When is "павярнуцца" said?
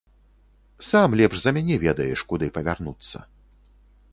2.57-3.17